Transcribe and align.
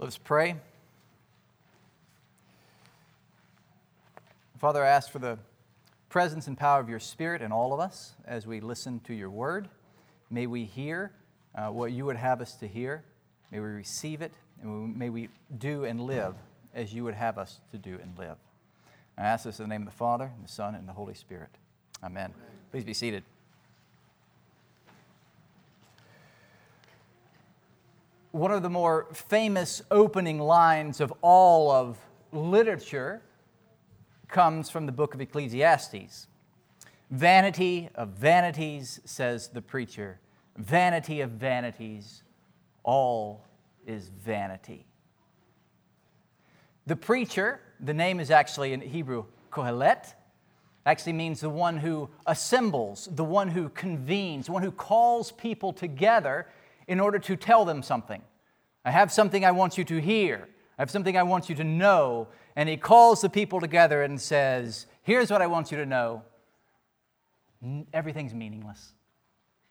Let 0.00 0.06
us 0.06 0.16
pray. 0.16 0.54
Father, 4.58 4.84
I 4.84 4.88
ask 4.88 5.10
for 5.10 5.18
the 5.18 5.38
presence 6.08 6.46
and 6.46 6.56
power 6.56 6.78
of 6.78 6.88
your 6.88 7.00
Spirit 7.00 7.42
in 7.42 7.50
all 7.50 7.74
of 7.74 7.80
us 7.80 8.12
as 8.24 8.46
we 8.46 8.60
listen 8.60 9.00
to 9.00 9.14
your 9.14 9.28
word. 9.28 9.68
May 10.30 10.46
we 10.46 10.64
hear 10.64 11.10
uh, 11.52 11.70
what 11.70 11.90
you 11.90 12.04
would 12.04 12.16
have 12.16 12.40
us 12.40 12.54
to 12.56 12.68
hear. 12.68 13.02
May 13.50 13.58
we 13.58 13.66
receive 13.66 14.22
it, 14.22 14.32
and 14.62 14.96
may 14.96 15.10
we 15.10 15.30
do 15.58 15.84
and 15.84 16.00
live 16.00 16.36
as 16.74 16.94
you 16.94 17.02
would 17.02 17.14
have 17.14 17.36
us 17.36 17.58
to 17.72 17.76
do 17.76 17.98
and 18.00 18.16
live. 18.16 18.36
I 19.16 19.22
ask 19.22 19.46
this 19.46 19.58
in 19.58 19.64
the 19.64 19.74
name 19.74 19.82
of 19.82 19.92
the 19.92 19.98
Father, 19.98 20.30
and 20.32 20.44
the 20.44 20.52
Son, 20.52 20.76
and 20.76 20.88
the 20.88 20.92
Holy 20.92 21.14
Spirit. 21.14 21.50
Amen. 22.04 22.32
Please 22.70 22.84
be 22.84 22.94
seated. 22.94 23.24
One 28.32 28.52
of 28.52 28.62
the 28.62 28.68
more 28.68 29.06
famous 29.12 29.80
opening 29.90 30.38
lines 30.38 31.00
of 31.00 31.12
all 31.22 31.70
of 31.70 31.96
literature 32.30 33.22
comes 34.28 34.68
from 34.68 34.84
the 34.84 34.92
book 34.92 35.14
of 35.14 35.20
Ecclesiastes. 35.22 36.26
Vanity 37.10 37.88
of 37.94 38.10
vanities, 38.10 39.00
says 39.06 39.48
the 39.48 39.62
preacher. 39.62 40.20
Vanity 40.58 41.22
of 41.22 41.30
vanities, 41.30 42.22
all 42.84 43.46
is 43.86 44.08
vanity. 44.08 44.84
The 46.86 46.96
preacher, 46.96 47.60
the 47.80 47.94
name 47.94 48.20
is 48.20 48.30
actually 48.30 48.74
in 48.74 48.82
Hebrew 48.82 49.24
Kohelet, 49.50 50.12
actually 50.84 51.14
means 51.14 51.40
the 51.40 51.48
one 51.48 51.78
who 51.78 52.10
assembles, 52.26 53.08
the 53.10 53.24
one 53.24 53.48
who 53.48 53.70
convenes, 53.70 54.46
the 54.46 54.52
one 54.52 54.62
who 54.62 54.72
calls 54.72 55.32
people 55.32 55.72
together 55.72 56.46
in 56.88 56.98
order 56.98 57.18
to 57.18 57.36
tell 57.36 57.64
them 57.64 57.82
something. 57.82 58.22
I 58.84 58.90
have 58.90 59.12
something 59.12 59.44
I 59.44 59.52
want 59.52 59.78
you 59.78 59.84
to 59.84 60.00
hear. 60.00 60.48
I 60.78 60.82
have 60.82 60.90
something 60.90 61.16
I 61.16 61.22
want 61.22 61.48
you 61.48 61.54
to 61.56 61.64
know. 61.64 62.28
And 62.56 62.68
he 62.68 62.76
calls 62.76 63.20
the 63.20 63.28
people 63.28 63.60
together 63.60 64.02
and 64.02 64.20
says, 64.20 64.86
Here's 65.02 65.30
what 65.30 65.42
I 65.42 65.46
want 65.46 65.70
you 65.70 65.78
to 65.78 65.86
know 65.86 66.22
everything's 67.92 68.34
meaningless, 68.34 68.92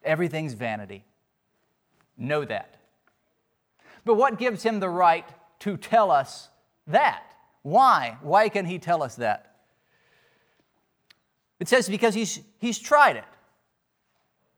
everything's 0.04 0.54
vanity. 0.54 1.04
Know 2.18 2.46
that. 2.46 2.78
But 4.06 4.16
what 4.16 4.40
gives 4.40 4.64
him 4.64 4.80
the 4.80 4.90
right 4.90 5.28
to 5.60 5.78
tell 5.78 6.12
us 6.12 6.50
that? 6.88 7.24
Why? 7.62 8.18
Why 8.22 8.50
can 8.50 8.66
he 8.66 8.80
tell 8.80 9.04
us 9.04 9.16
that? 9.16 9.56
It 11.60 11.68
says 11.68 11.90
because 11.90 12.14
he's, 12.14 12.40
he's 12.60 12.80
tried 12.80 13.18
it. 13.18 13.26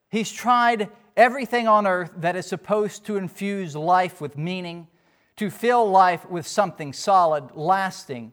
He's 0.10 0.32
tried 0.32 0.90
everything 1.20 1.68
on 1.68 1.86
earth 1.86 2.12
that 2.16 2.38
is 2.38 2.46
supposed 2.46 3.06
to 3.06 3.18
infuse 3.18 3.76
life 3.76 4.22
with 4.22 4.38
meaning, 4.38 4.88
to 5.36 5.50
fill 5.50 5.90
life 5.90 6.26
with 6.30 6.48
something 6.48 6.94
solid, 6.94 7.52
lasting, 7.54 8.32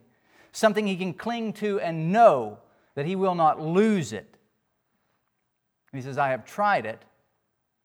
something 0.53 0.87
he 0.87 0.97
can 0.97 1.12
cling 1.12 1.53
to 1.53 1.81
and 1.81 2.12
know 2.12 2.59
that 2.95 3.05
he 3.05 3.17
will 3.17 3.34
not 3.34 3.61
lose 3.61 4.12
it. 4.12 4.39
he 5.93 6.01
says, 6.01 6.17
I 6.17 6.28
have 6.28 6.45
tried 6.45 6.87
it 6.87 7.03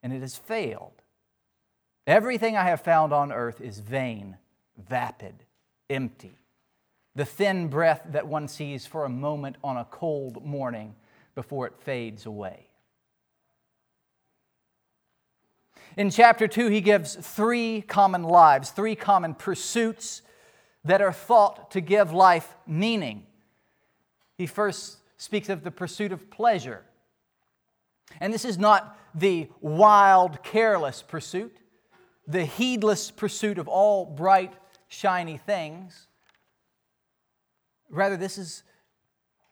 and 0.04 0.12
it 0.12 0.20
has 0.20 0.36
failed. 0.36 1.02
Everything 2.06 2.56
I 2.56 2.64
have 2.64 2.80
found 2.80 3.12
on 3.12 3.32
earth 3.32 3.60
is 3.60 3.80
vain, 3.80 4.36
vapid, 4.76 5.34
empty. 5.90 6.38
The 7.16 7.24
thin 7.24 7.68
breath 7.68 8.02
that 8.10 8.28
one 8.28 8.46
sees 8.46 8.86
for 8.86 9.04
a 9.04 9.10
moment 9.10 9.56
on 9.64 9.76
a 9.76 9.84
cold 9.84 10.44
morning 10.44 10.94
before 11.34 11.66
it 11.66 11.74
fades 11.80 12.24
away. 12.24 12.68
In 15.96 16.10
chapter 16.10 16.48
2, 16.48 16.68
he 16.68 16.80
gives 16.80 17.14
three 17.14 17.82
common 17.82 18.22
lives, 18.22 18.70
three 18.70 18.94
common 18.94 19.34
pursuits 19.34 20.22
that 20.84 21.02
are 21.02 21.12
thought 21.12 21.70
to 21.72 21.80
give 21.80 22.12
life 22.12 22.54
meaning. 22.66 23.26
He 24.36 24.46
first 24.46 24.98
speaks 25.18 25.48
of 25.48 25.64
the 25.64 25.70
pursuit 25.70 26.10
of 26.10 26.30
pleasure. 26.30 26.82
And 28.20 28.32
this 28.32 28.44
is 28.44 28.58
not 28.58 28.98
the 29.14 29.48
wild, 29.60 30.42
careless 30.42 31.02
pursuit, 31.02 31.56
the 32.26 32.44
heedless 32.44 33.10
pursuit 33.10 33.58
of 33.58 33.68
all 33.68 34.06
bright, 34.06 34.54
shiny 34.88 35.36
things. 35.36 36.08
Rather, 37.90 38.16
this 38.16 38.38
is 38.38 38.62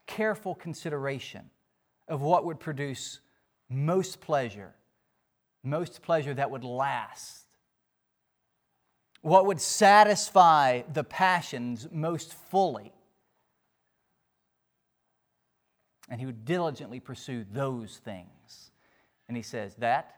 careful 0.07 0.55
consideration 0.55 1.51
of 2.09 2.23
what 2.23 2.45
would 2.47 2.59
produce 2.59 3.21
most 3.69 4.21
pleasure 4.21 4.75
most 5.63 6.03
pleasure 6.03 6.35
that 6.35 6.51
would 6.51 6.65
last? 6.65 7.45
What 9.23 9.47
would 9.47 9.61
satisfy 9.61 10.83
the 10.93 11.05
passions 11.05 11.89
most 11.93 12.35
fully? 12.35 12.93
And 16.09 16.19
he 16.19 16.27
would 16.27 16.45
diligently 16.45 17.01
pursue 17.01 17.45
those 17.53 17.99
things. 17.99 18.71
And 19.29 19.37
he 19.37 19.43
says, 19.43 19.75
That 19.77 20.17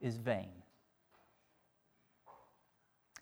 is 0.00 0.16
vain. 0.16 0.50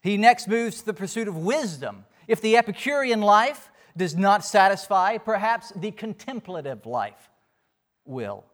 He 0.02 0.16
next 0.16 0.46
moves 0.46 0.80
to 0.80 0.86
the 0.86 0.94
pursuit 0.94 1.26
of 1.26 1.36
wisdom. 1.36 2.04
If 2.28 2.40
the 2.40 2.56
Epicurean 2.56 3.22
life 3.22 3.70
does 3.96 4.14
not 4.14 4.44
satisfy, 4.44 5.18
perhaps 5.18 5.72
the 5.74 5.90
contemplative 5.90 6.84
life 6.84 7.30
will 8.04 8.44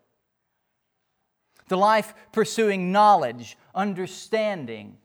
the 1.73 1.79
life 1.79 2.13
pursuing 2.33 2.93
knowledge, 2.93 3.57
understanding, 3.75 4.99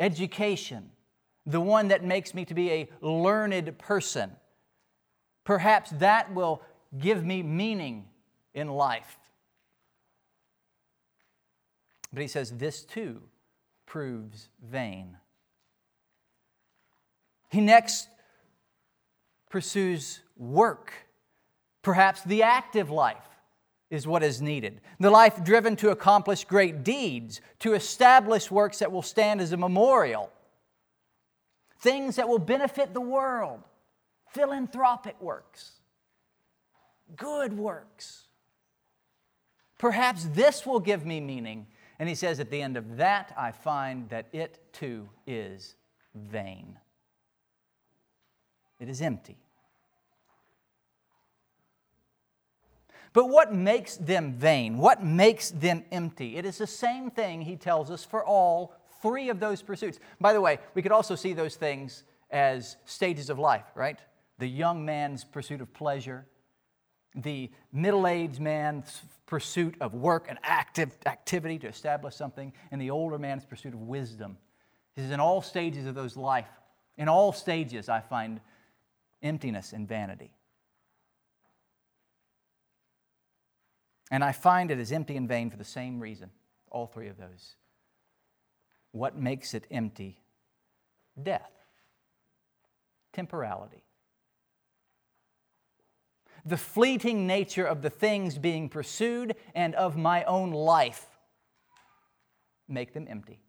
education, 0.00 0.90
the 1.46 1.60
one 1.60 1.86
that 1.86 2.02
makes 2.02 2.34
me 2.34 2.44
to 2.44 2.54
be 2.54 2.72
a 2.72 2.88
learned 3.00 3.78
person. 3.78 4.32
Perhaps 5.44 5.90
that 5.90 6.34
will 6.34 6.60
give 6.98 7.24
me 7.24 7.44
meaning 7.44 8.04
in 8.52 8.66
life. 8.66 9.16
But 12.12 12.22
he 12.22 12.28
says 12.28 12.50
this 12.50 12.82
too 12.82 13.22
proves 13.86 14.48
vain. 14.60 15.16
He 17.48 17.60
next 17.60 18.08
pursues 19.50 20.18
work, 20.36 20.92
perhaps 21.80 22.24
the 22.24 22.42
active 22.42 22.90
life 22.90 23.31
is 23.92 24.06
what 24.06 24.22
is 24.22 24.40
needed. 24.40 24.80
The 24.98 25.10
life 25.10 25.44
driven 25.44 25.76
to 25.76 25.90
accomplish 25.90 26.44
great 26.44 26.82
deeds, 26.82 27.42
to 27.58 27.74
establish 27.74 28.50
works 28.50 28.78
that 28.78 28.90
will 28.90 29.02
stand 29.02 29.42
as 29.42 29.52
a 29.52 29.58
memorial, 29.58 30.32
things 31.78 32.16
that 32.16 32.26
will 32.26 32.38
benefit 32.38 32.94
the 32.94 33.02
world, 33.02 33.60
philanthropic 34.30 35.20
works, 35.20 35.72
good 37.16 37.52
works. 37.52 38.28
Perhaps 39.78 40.24
this 40.32 40.64
will 40.64 40.80
give 40.80 41.04
me 41.04 41.20
meaning. 41.20 41.66
And 41.98 42.08
he 42.08 42.14
says, 42.14 42.40
at 42.40 42.50
the 42.50 42.62
end 42.62 42.78
of 42.78 42.96
that, 42.96 43.34
I 43.36 43.52
find 43.52 44.08
that 44.08 44.26
it 44.32 44.58
too 44.72 45.06
is 45.26 45.74
vain. 46.14 46.78
It 48.80 48.88
is 48.88 49.02
empty. 49.02 49.36
But 53.12 53.28
what 53.28 53.54
makes 53.54 53.96
them 53.96 54.32
vain? 54.32 54.78
What 54.78 55.04
makes 55.04 55.50
them 55.50 55.84
empty? 55.92 56.36
It 56.36 56.46
is 56.46 56.58
the 56.58 56.66
same 56.66 57.10
thing, 57.10 57.42
he 57.42 57.56
tells 57.56 57.90
us, 57.90 58.04
for 58.04 58.24
all 58.24 58.74
three 59.02 59.28
of 59.28 59.40
those 59.40 59.62
pursuits. 59.62 59.98
By 60.20 60.32
the 60.32 60.40
way, 60.40 60.58
we 60.74 60.82
could 60.82 60.92
also 60.92 61.14
see 61.14 61.32
those 61.32 61.56
things 61.56 62.04
as 62.30 62.76
stages 62.86 63.28
of 63.28 63.38
life, 63.38 63.66
right? 63.74 63.98
The 64.38 64.46
young 64.46 64.84
man's 64.84 65.24
pursuit 65.24 65.60
of 65.60 65.72
pleasure, 65.74 66.26
the 67.14 67.50
middle 67.72 68.06
aged 68.06 68.40
man's 68.40 69.02
pursuit 69.26 69.74
of 69.80 69.94
work 69.94 70.26
and 70.28 70.38
active 70.42 70.96
activity 71.04 71.58
to 71.58 71.68
establish 71.68 72.14
something, 72.14 72.52
and 72.70 72.80
the 72.80 72.90
older 72.90 73.18
man's 73.18 73.44
pursuit 73.44 73.74
of 73.74 73.80
wisdom. 73.80 74.38
This 74.96 75.04
is 75.04 75.10
in 75.10 75.20
all 75.20 75.42
stages 75.42 75.86
of 75.86 75.94
those 75.94 76.16
life. 76.16 76.48
In 76.96 77.08
all 77.08 77.32
stages, 77.32 77.88
I 77.88 78.00
find 78.00 78.40
emptiness 79.22 79.72
and 79.72 79.86
vanity. 79.88 80.32
And 84.12 84.22
I 84.22 84.32
find 84.32 84.70
it 84.70 84.78
is 84.78 84.92
empty 84.92 85.16
and 85.16 85.26
vain 85.26 85.48
for 85.48 85.56
the 85.56 85.64
same 85.64 85.98
reason, 85.98 86.30
all 86.70 86.86
three 86.86 87.08
of 87.08 87.16
those. 87.16 87.56
What 88.92 89.16
makes 89.16 89.54
it 89.54 89.66
empty? 89.70 90.20
Death, 91.20 91.50
temporality. 93.14 93.84
The 96.44 96.58
fleeting 96.58 97.26
nature 97.26 97.64
of 97.64 97.80
the 97.80 97.88
things 97.88 98.36
being 98.36 98.68
pursued 98.68 99.34
and 99.54 99.74
of 99.76 99.96
my 99.96 100.24
own 100.24 100.50
life 100.50 101.06
make 102.68 102.92
them 102.92 103.06
empty. 103.08 103.40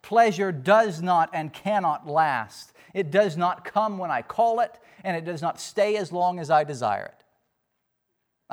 Pleasure 0.00 0.50
does 0.50 1.02
not 1.02 1.28
and 1.34 1.52
cannot 1.52 2.06
last. 2.06 2.72
It 2.94 3.10
does 3.10 3.36
not 3.36 3.66
come 3.66 3.98
when 3.98 4.10
I 4.10 4.22
call 4.22 4.60
it, 4.60 4.78
and 5.02 5.14
it 5.14 5.26
does 5.26 5.42
not 5.42 5.60
stay 5.60 5.96
as 5.96 6.10
long 6.10 6.38
as 6.38 6.50
I 6.50 6.64
desire 6.64 7.06
it. 7.06 7.23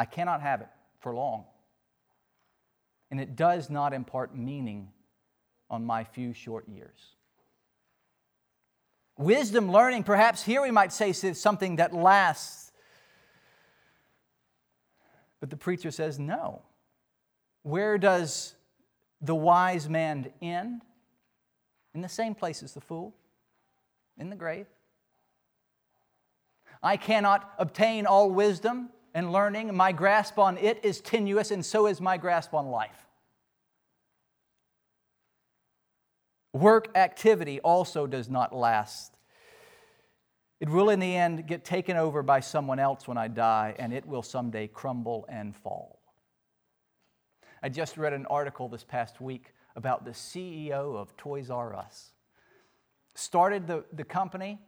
I 0.01 0.05
cannot 0.05 0.41
have 0.41 0.61
it 0.61 0.67
for 0.99 1.13
long. 1.13 1.45
And 3.11 3.21
it 3.21 3.35
does 3.35 3.69
not 3.69 3.93
impart 3.93 4.35
meaning 4.35 4.89
on 5.69 5.85
my 5.85 6.03
few 6.05 6.33
short 6.33 6.67
years. 6.67 6.97
Wisdom, 9.15 9.71
learning, 9.71 10.01
perhaps 10.01 10.41
here 10.41 10.63
we 10.63 10.71
might 10.71 10.91
say 10.91 11.13
something 11.13 11.75
that 11.75 11.93
lasts. 11.93 12.71
But 15.39 15.51
the 15.51 15.55
preacher 15.55 15.91
says 15.91 16.17
no. 16.17 16.63
Where 17.61 17.99
does 17.99 18.55
the 19.21 19.35
wise 19.35 19.87
man 19.87 20.31
end? 20.41 20.81
In 21.93 22.01
the 22.01 22.09
same 22.09 22.33
place 22.33 22.63
as 22.63 22.73
the 22.73 22.81
fool, 22.81 23.13
in 24.17 24.31
the 24.31 24.35
grave. 24.35 24.65
I 26.81 26.97
cannot 26.97 27.53
obtain 27.59 28.07
all 28.07 28.31
wisdom 28.31 28.89
and 29.13 29.31
learning. 29.31 29.75
My 29.75 29.91
grasp 29.91 30.37
on 30.39 30.57
it 30.57 30.79
is 30.83 31.01
tenuous, 31.01 31.51
and 31.51 31.65
so 31.65 31.87
is 31.87 31.99
my 32.01 32.17
grasp 32.17 32.53
on 32.53 32.67
life. 32.67 33.07
Work 36.53 36.89
activity 36.95 37.59
also 37.61 38.07
does 38.07 38.29
not 38.29 38.53
last. 38.53 39.15
It 40.59 40.69
will, 40.69 40.89
in 40.89 40.99
the 40.99 41.15
end, 41.15 41.47
get 41.47 41.65
taken 41.65 41.97
over 41.97 42.21
by 42.21 42.39
someone 42.39 42.77
else 42.79 43.07
when 43.07 43.17
I 43.17 43.27
die, 43.27 43.75
and 43.79 43.93
it 43.93 44.05
will 44.05 44.21
someday 44.21 44.67
crumble 44.67 45.25
and 45.29 45.55
fall. 45.55 45.99
I 47.63 47.69
just 47.69 47.97
read 47.97 48.13
an 48.13 48.25
article 48.27 48.69
this 48.69 48.83
past 48.83 49.21
week 49.21 49.53
about 49.75 50.03
the 50.03 50.11
CEO 50.11 50.95
of 50.97 51.15
Toys 51.17 51.49
R 51.49 51.75
Us. 51.75 52.11
Started 53.15 53.67
the, 53.67 53.85
the 53.93 54.03
company 54.03 54.59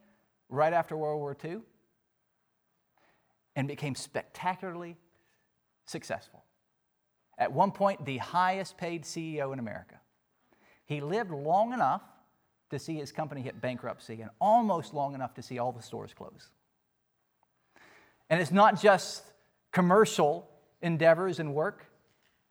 right 0.49 0.73
after 0.73 0.95
World 0.95 1.19
War 1.19 1.35
II 1.43 1.59
and 3.55 3.67
became 3.67 3.95
spectacularly 3.95 4.97
successful. 5.85 6.43
At 7.37 7.51
one 7.51 7.71
point, 7.71 8.05
the 8.05 8.17
highest 8.17 8.77
paid 8.77 9.03
CEO 9.03 9.53
in 9.53 9.59
America. 9.59 9.99
He 10.85 11.01
lived 11.01 11.31
long 11.31 11.73
enough 11.73 12.01
to 12.69 12.79
see 12.79 12.95
his 12.95 13.11
company 13.11 13.41
hit 13.41 13.61
bankruptcy 13.61 14.21
and 14.21 14.29
almost 14.39 14.93
long 14.93 15.15
enough 15.15 15.33
to 15.35 15.41
see 15.41 15.59
all 15.59 15.71
the 15.71 15.81
stores 15.81 16.13
close. 16.13 16.49
And 18.29 18.41
it's 18.41 18.51
not 18.51 18.81
just 18.81 19.23
commercial 19.71 20.47
endeavors 20.81 21.39
and 21.39 21.53
work. 21.53 21.85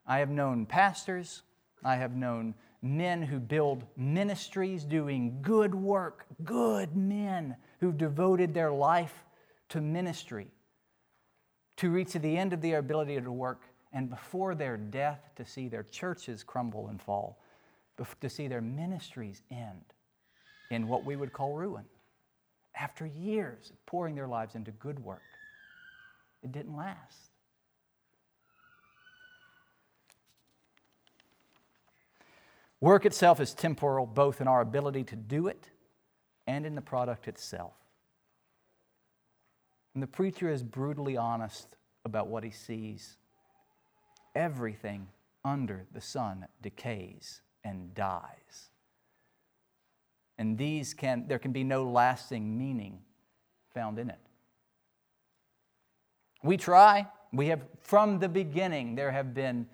I 0.06 0.18
have 0.18 0.30
known 0.30 0.66
pastors, 0.66 1.42
I 1.84 1.96
have 1.96 2.14
known 2.14 2.54
men 2.82 3.22
who 3.22 3.38
build 3.38 3.84
ministries 3.96 4.84
doing 4.84 5.38
good 5.42 5.74
work, 5.74 6.26
good 6.44 6.96
men 6.96 7.56
who've 7.80 7.96
devoted 7.96 8.54
their 8.54 8.72
life 8.72 9.24
to 9.68 9.80
ministry 9.80 10.48
to 11.76 11.90
reach 11.90 12.12
to 12.12 12.18
the 12.18 12.36
end 12.36 12.52
of 12.52 12.60
their 12.60 12.78
ability 12.78 13.20
to 13.20 13.32
work 13.32 13.62
and 13.92 14.08
before 14.08 14.54
their 14.54 14.76
death 14.76 15.30
to 15.36 15.44
see 15.44 15.68
their 15.68 15.82
churches 15.82 16.42
crumble 16.42 16.88
and 16.88 17.00
fall 17.00 17.38
to 18.20 18.28
see 18.28 18.48
their 18.48 18.60
ministries 18.60 19.42
end 19.50 19.84
in 20.70 20.88
what 20.88 21.04
we 21.04 21.16
would 21.16 21.32
call 21.32 21.54
ruin. 21.54 21.84
After 22.74 23.06
years 23.06 23.70
of 23.70 23.84
pouring 23.86 24.14
their 24.14 24.26
lives 24.26 24.54
into 24.54 24.70
good 24.72 24.98
work, 24.98 25.22
it 26.42 26.52
didn't 26.52 26.76
last. 26.76 27.30
Work 32.80 33.06
itself 33.06 33.38
is 33.38 33.54
temporal, 33.54 34.06
both 34.06 34.40
in 34.40 34.48
our 34.48 34.60
ability 34.60 35.04
to 35.04 35.16
do 35.16 35.46
it 35.46 35.68
and 36.46 36.66
in 36.66 36.74
the 36.74 36.80
product 36.80 37.28
itself. 37.28 37.74
And 39.94 40.02
the 40.02 40.06
preacher 40.06 40.50
is 40.50 40.62
brutally 40.62 41.16
honest 41.16 41.76
about 42.04 42.28
what 42.28 42.44
he 42.44 42.50
sees. 42.50 43.16
Everything 44.34 45.08
under 45.44 45.86
the 45.92 46.00
sun 46.00 46.46
decays 46.62 47.42
and 47.64 47.94
dies. 47.94 48.70
And 50.38 50.56
these 50.56 50.94
can, 50.94 51.26
there 51.28 51.38
can 51.38 51.52
be 51.52 51.62
no 51.62 51.84
lasting 51.84 52.58
meaning 52.58 53.00
found 53.74 53.98
in 53.98 54.10
it. 54.10 54.18
We 56.42 56.56
try. 56.56 57.06
We 57.32 57.46
have, 57.48 57.62
from 57.80 58.18
the 58.18 58.28
beginning, 58.28 58.94
there 58.94 59.10
have 59.10 59.34
been 59.34 59.66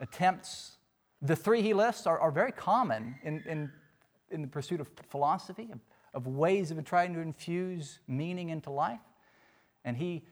attempts. 0.00 0.76
The 1.22 1.36
three 1.36 1.62
he 1.62 1.74
lists 1.74 2.06
are, 2.06 2.18
are 2.18 2.30
very 2.30 2.52
common 2.52 3.14
in, 3.22 3.42
in, 3.48 3.70
in 4.30 4.42
the 4.42 4.48
pursuit 4.48 4.80
of 4.80 4.90
philosophy, 5.08 5.68
of, 5.72 5.80
of 6.12 6.26
ways 6.26 6.70
of 6.70 6.84
trying 6.84 7.14
to 7.14 7.20
infuse 7.20 8.00
meaning 8.06 8.50
into 8.50 8.70
life. 8.70 9.00
And 9.84 9.96
he 9.96 10.22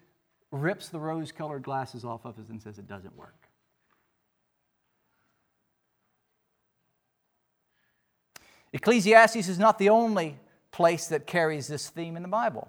rips 0.51 0.89
the 0.89 0.99
rose 0.99 1.33
colored 1.33 1.63
glasses 1.63 2.05
off 2.05 2.25
of 2.25 2.39
us 2.39 2.49
and 2.49 2.61
says 2.61 2.79
it 2.79 2.89
doesn't 2.89 3.17
work. 3.17 3.49
Ecclesiastes 8.73 9.49
is 9.49 9.59
not 9.59 9.79
the 9.79 9.89
only 9.89 10.37
place 10.71 11.09
that 11.09 11.27
carries 11.27 11.67
this 11.67 11.89
theme 11.89 12.17
in 12.17 12.23
the 12.23 12.29
Bible. 12.29 12.69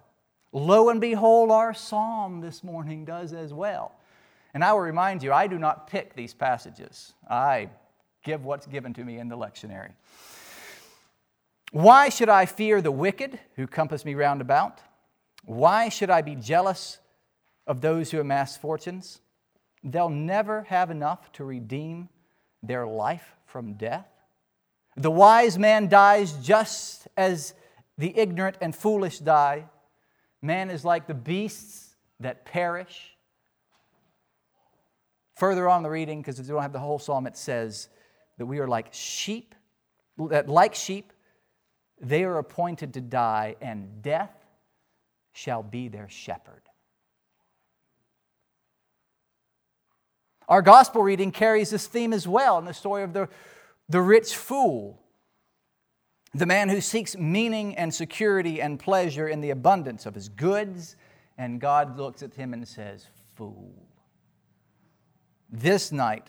Lo 0.51 0.89
and 0.89 0.99
behold, 0.99 1.51
our 1.51 1.73
psalm 1.73 2.41
this 2.41 2.63
morning 2.63 3.05
does 3.05 3.33
as 3.33 3.53
well. 3.53 3.93
And 4.53 4.63
I 4.63 4.73
will 4.73 4.81
remind 4.81 5.23
you, 5.23 5.31
I 5.31 5.47
do 5.47 5.57
not 5.57 5.87
pick 5.87 6.13
these 6.13 6.33
passages, 6.33 7.13
I 7.29 7.69
give 8.23 8.43
what's 8.43 8.67
given 8.67 8.93
to 8.95 9.03
me 9.03 9.17
in 9.17 9.29
the 9.29 9.37
lectionary. 9.37 9.91
Why 11.71 12.09
should 12.09 12.29
I 12.29 12.45
fear 12.45 12.81
the 12.81 12.91
wicked 12.91 13.39
who 13.55 13.65
compass 13.65 14.03
me 14.03 14.13
round 14.13 14.41
about? 14.41 14.81
Why 15.43 15.89
should 15.89 16.09
I 16.09 16.21
be 16.21 16.35
jealous 16.35 16.99
of 17.67 17.81
those 17.81 18.11
who 18.11 18.19
amass 18.19 18.57
fortunes? 18.57 19.21
They'll 19.83 20.09
never 20.09 20.63
have 20.63 20.91
enough 20.91 21.31
to 21.33 21.43
redeem 21.43 22.09
their 22.61 22.85
life 22.85 23.35
from 23.45 23.73
death. 23.73 24.07
The 24.95 25.11
wise 25.11 25.57
man 25.57 25.87
dies 25.87 26.33
just 26.33 27.07
as 27.17 27.53
the 27.97 28.17
ignorant 28.17 28.57
and 28.61 28.75
foolish 28.75 29.19
die. 29.19 29.65
Man 30.41 30.69
is 30.69 30.85
like 30.85 31.07
the 31.07 31.13
beasts 31.13 31.95
that 32.19 32.45
perish. 32.45 33.15
Further 35.35 35.67
on 35.67 35.81
the 35.81 35.89
reading, 35.89 36.21
because 36.21 36.39
we 36.39 36.45
don't 36.45 36.61
have 36.61 36.73
the 36.73 36.79
whole 36.79 36.99
psalm, 36.99 37.25
it 37.25 37.35
says 37.35 37.89
that 38.37 38.45
we 38.45 38.59
are 38.59 38.67
like 38.67 38.89
sheep, 38.91 39.55
that 40.29 40.47
like 40.47 40.75
sheep, 40.75 41.13
they 41.99 42.23
are 42.23 42.37
appointed 42.37 42.93
to 42.93 43.01
die, 43.01 43.55
and 43.61 44.01
death 44.03 44.40
shall 45.33 45.63
be 45.63 45.87
their 45.87 46.09
shepherd. 46.09 46.63
Our 50.47 50.61
gospel 50.61 51.01
reading 51.01 51.31
carries 51.31 51.69
this 51.69 51.87
theme 51.87 52.11
as 52.13 52.27
well 52.27 52.57
in 52.57 52.65
the 52.65 52.73
story 52.73 53.03
of 53.03 53.13
the 53.13 53.29
the 53.91 54.01
rich 54.01 54.35
fool, 54.35 55.01
the 56.33 56.45
man 56.45 56.69
who 56.69 56.79
seeks 56.79 57.17
meaning 57.17 57.75
and 57.75 57.93
security 57.93 58.61
and 58.61 58.79
pleasure 58.79 59.27
in 59.27 59.41
the 59.41 59.49
abundance 59.49 60.05
of 60.05 60.15
his 60.15 60.29
goods, 60.29 60.95
and 61.37 61.59
God 61.59 61.97
looks 61.97 62.23
at 62.23 62.33
him 62.33 62.53
and 62.53 62.65
says, 62.65 63.07
Fool. 63.35 63.85
This 65.49 65.91
night, 65.91 66.27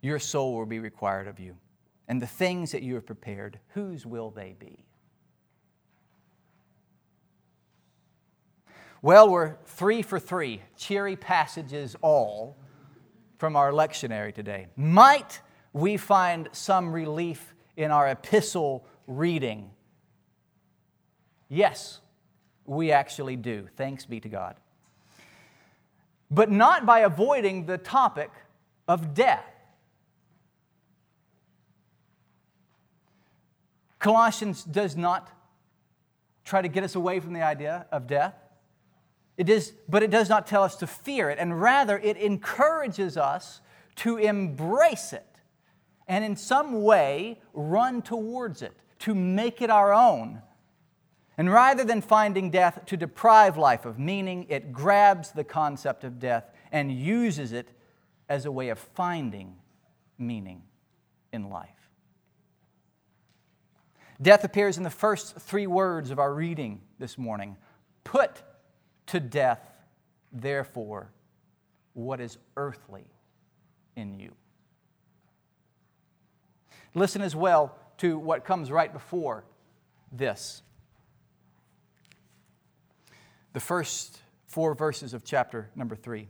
your 0.00 0.18
soul 0.18 0.56
will 0.56 0.64
be 0.64 0.78
required 0.78 1.28
of 1.28 1.38
you, 1.38 1.56
and 2.08 2.20
the 2.20 2.26
things 2.26 2.72
that 2.72 2.82
you 2.82 2.94
have 2.94 3.04
prepared, 3.04 3.58
whose 3.74 4.06
will 4.06 4.30
they 4.30 4.56
be? 4.58 4.86
Well, 9.02 9.28
we're 9.28 9.56
three 9.64 10.02
for 10.02 10.20
three, 10.20 10.62
cheery 10.76 11.16
passages 11.16 11.96
all 12.02 12.56
from 13.36 13.56
our 13.56 13.72
lectionary 13.72 14.32
today. 14.32 14.68
Might 14.76 15.40
we 15.72 15.96
find 15.96 16.48
some 16.52 16.92
relief 16.92 17.52
in 17.76 17.90
our 17.90 18.08
epistle 18.08 18.86
reading. 19.08 19.70
Yes, 21.48 22.00
we 22.64 22.92
actually 22.92 23.34
do. 23.34 23.66
Thanks 23.76 24.04
be 24.06 24.20
to 24.20 24.28
God. 24.28 24.54
But 26.30 26.50
not 26.50 26.86
by 26.86 27.00
avoiding 27.00 27.66
the 27.66 27.78
topic 27.78 28.30
of 28.86 29.14
death. 29.14 29.44
Colossians 33.98 34.62
does 34.62 34.96
not 34.96 35.28
try 36.44 36.62
to 36.62 36.68
get 36.68 36.84
us 36.84 36.94
away 36.94 37.18
from 37.18 37.32
the 37.32 37.42
idea 37.42 37.86
of 37.90 38.06
death. 38.06 38.34
It 39.36 39.48
is, 39.48 39.72
but 39.88 40.02
it 40.02 40.10
does 40.10 40.28
not 40.28 40.46
tell 40.46 40.62
us 40.62 40.76
to 40.76 40.86
fear 40.86 41.30
it, 41.30 41.38
and 41.38 41.60
rather 41.60 41.98
it 41.98 42.16
encourages 42.16 43.16
us 43.16 43.60
to 43.96 44.16
embrace 44.16 45.12
it 45.12 45.26
and 46.06 46.24
in 46.24 46.36
some 46.36 46.82
way 46.82 47.40
run 47.54 48.02
towards 48.02 48.62
it, 48.62 48.74
to 49.00 49.14
make 49.14 49.62
it 49.62 49.70
our 49.70 49.92
own. 49.92 50.42
And 51.38 51.50
rather 51.50 51.84
than 51.84 52.02
finding 52.02 52.50
death 52.50 52.84
to 52.86 52.96
deprive 52.96 53.56
life 53.56 53.86
of 53.86 53.98
meaning, 53.98 54.46
it 54.48 54.72
grabs 54.72 55.32
the 55.32 55.44
concept 55.44 56.04
of 56.04 56.18
death 56.18 56.44
and 56.70 56.92
uses 56.92 57.52
it 57.52 57.68
as 58.28 58.44
a 58.44 58.52
way 58.52 58.68
of 58.68 58.78
finding 58.78 59.56
meaning 60.18 60.62
in 61.32 61.48
life. 61.48 61.68
Death 64.20 64.44
appears 64.44 64.76
in 64.76 64.82
the 64.82 64.90
first 64.90 65.36
three 65.36 65.66
words 65.66 66.10
of 66.10 66.18
our 66.18 66.32
reading 66.32 66.80
this 66.98 67.16
morning. 67.18 67.56
Put 68.04 68.42
to 69.12 69.20
death, 69.20 69.60
therefore, 70.32 71.12
what 71.92 72.18
is 72.18 72.38
earthly 72.56 73.04
in 73.94 74.18
you. 74.18 74.32
Listen 76.94 77.20
as 77.20 77.36
well 77.36 77.76
to 77.98 78.18
what 78.18 78.46
comes 78.46 78.70
right 78.70 78.90
before 78.90 79.44
this. 80.10 80.62
The 83.52 83.60
first 83.60 84.18
four 84.46 84.74
verses 84.74 85.12
of 85.12 85.24
chapter 85.24 85.68
number 85.76 85.94
three. 85.94 86.28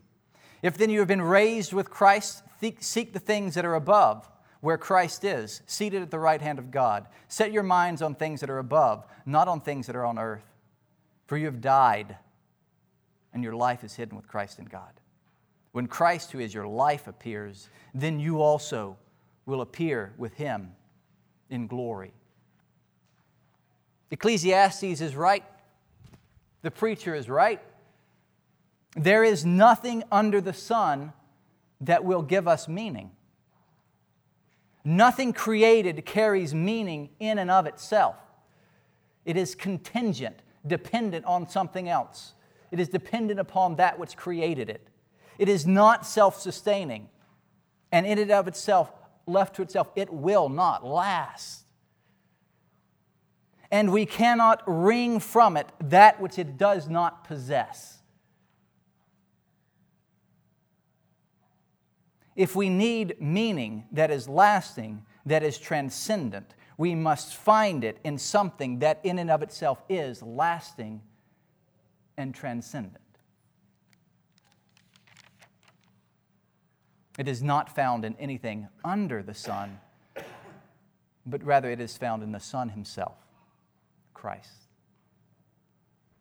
If 0.60 0.76
then 0.76 0.90
you 0.90 0.98
have 0.98 1.06
been 1.06 1.22
raised 1.22 1.72
with 1.72 1.88
Christ, 1.88 2.42
seek 2.80 3.12
the 3.12 3.20
things 3.20 3.54
that 3.54 3.64
are 3.64 3.76
above, 3.76 4.28
where 4.60 4.76
Christ 4.76 5.22
is, 5.22 5.62
seated 5.66 6.02
at 6.02 6.10
the 6.10 6.18
right 6.18 6.42
hand 6.42 6.58
of 6.58 6.72
God. 6.72 7.06
Set 7.28 7.52
your 7.52 7.62
minds 7.62 8.02
on 8.02 8.16
things 8.16 8.40
that 8.40 8.50
are 8.50 8.58
above, 8.58 9.06
not 9.24 9.46
on 9.46 9.60
things 9.60 9.86
that 9.86 9.94
are 9.94 10.04
on 10.04 10.18
earth. 10.18 10.42
For 11.26 11.36
you 11.36 11.46
have 11.46 11.60
died, 11.60 12.16
and 13.32 13.42
your 13.42 13.54
life 13.54 13.84
is 13.84 13.94
hidden 13.94 14.16
with 14.16 14.28
Christ 14.28 14.58
in 14.58 14.66
God. 14.66 14.92
When 15.72 15.86
Christ, 15.86 16.32
who 16.32 16.38
is 16.38 16.52
your 16.52 16.66
life, 16.66 17.06
appears, 17.06 17.70
then 17.94 18.20
you 18.20 18.42
also 18.42 18.96
will 19.46 19.62
appear 19.62 20.12
with 20.18 20.34
him 20.34 20.72
in 21.50 21.66
glory. 21.66 22.12
Ecclesiastes 24.10 25.00
is 25.00 25.16
right. 25.16 25.44
The 26.60 26.70
preacher 26.70 27.14
is 27.14 27.28
right. 27.28 27.60
There 28.94 29.24
is 29.24 29.46
nothing 29.46 30.04
under 30.12 30.40
the 30.40 30.52
sun 30.52 31.14
that 31.80 32.04
will 32.04 32.22
give 32.22 32.46
us 32.46 32.68
meaning. 32.68 33.10
Nothing 34.84 35.32
created 35.32 36.04
carries 36.04 36.54
meaning 36.54 37.10
in 37.18 37.38
and 37.38 37.50
of 37.50 37.66
itself. 37.66 38.16
It 39.24 39.36
is 39.36 39.54
contingent, 39.54 40.40
dependent 40.66 41.24
on 41.24 41.48
something 41.48 41.88
else. 41.88 42.34
It 42.72 42.80
is 42.80 42.88
dependent 42.88 43.38
upon 43.38 43.76
that 43.76 43.98
which 43.98 44.16
created 44.16 44.70
it. 44.70 44.88
It 45.38 45.48
is 45.48 45.66
not 45.66 46.06
self 46.06 46.40
sustaining. 46.40 47.08
And 47.92 48.06
in 48.06 48.18
and 48.18 48.30
of 48.30 48.48
itself, 48.48 48.90
left 49.26 49.56
to 49.56 49.62
itself, 49.62 49.90
it 49.94 50.12
will 50.12 50.48
not 50.48 50.84
last. 50.84 51.66
And 53.70 53.92
we 53.92 54.06
cannot 54.06 54.62
wring 54.66 55.20
from 55.20 55.56
it 55.58 55.66
that 55.80 56.20
which 56.20 56.38
it 56.38 56.56
does 56.56 56.88
not 56.88 57.24
possess. 57.24 57.98
If 62.34 62.56
we 62.56 62.70
need 62.70 63.20
meaning 63.20 63.84
that 63.92 64.10
is 64.10 64.28
lasting, 64.28 65.04
that 65.26 65.42
is 65.42 65.58
transcendent, 65.58 66.54
we 66.78 66.94
must 66.94 67.36
find 67.36 67.84
it 67.84 67.98
in 68.02 68.16
something 68.16 68.78
that, 68.78 69.00
in 69.04 69.18
and 69.18 69.30
of 69.30 69.42
itself, 69.42 69.82
is 69.90 70.22
lasting 70.22 71.02
and 72.16 72.34
transcendent. 72.34 72.98
It 77.18 77.28
is 77.28 77.42
not 77.42 77.74
found 77.74 78.04
in 78.04 78.16
anything 78.18 78.68
under 78.84 79.22
the 79.22 79.34
sun, 79.34 79.78
but 81.26 81.42
rather 81.44 81.70
it 81.70 81.80
is 81.80 81.96
found 81.96 82.22
in 82.22 82.32
the 82.32 82.40
Son 82.40 82.70
Himself, 82.70 83.18
Christ, 84.14 84.68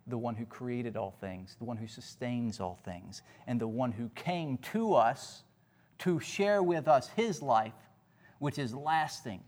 the 0.05 0.17
one 0.17 0.35
who 0.35 0.45
created 0.45 0.97
all 0.97 1.15
things, 1.21 1.55
the 1.59 1.65
one 1.65 1.77
who 1.77 1.87
sustains 1.87 2.59
all 2.59 2.77
things, 2.83 3.21
and 3.47 3.59
the 3.59 3.67
one 3.67 3.93
who 3.93 4.09
came 4.09 4.57
to 4.57 4.93
us 4.93 5.43
to 5.99 6.19
share 6.19 6.61
with 6.61 6.87
us 6.87 7.09
His 7.15 7.41
life, 7.41 7.73
which 8.39 8.59
is 8.59 8.73
lasting, 8.73 9.41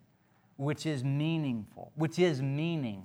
which 0.56 0.86
is 0.86 1.04
meaningful, 1.04 1.92
which 1.96 2.20
is 2.20 2.42
meaning. 2.42 3.04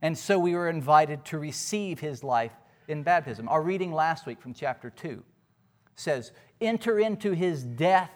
And 0.00 0.16
so 0.16 0.38
we 0.38 0.54
were 0.54 0.68
invited 0.68 1.24
to 1.26 1.38
receive 1.38 2.00
His 2.00 2.22
life 2.22 2.52
in 2.86 3.02
baptism. 3.02 3.48
Our 3.48 3.62
reading 3.62 3.92
last 3.92 4.26
week 4.26 4.40
from 4.40 4.54
chapter 4.54 4.90
2 4.90 5.22
says, 5.94 6.32
Enter 6.60 6.98
into 6.98 7.32
His 7.32 7.62
death 7.62 8.10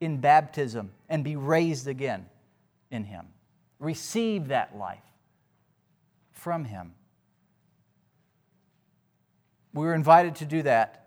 in 0.00 0.18
baptism 0.18 0.90
and 1.08 1.22
be 1.22 1.36
raised 1.36 1.86
again 1.86 2.26
in 2.90 3.04
Him. 3.04 3.26
Receive 3.78 4.48
that 4.48 4.76
life 4.76 5.04
from 6.30 6.64
Him. 6.64 6.92
We 9.72 9.86
were 9.86 9.94
invited 9.94 10.36
to 10.36 10.44
do 10.44 10.62
that 10.62 11.02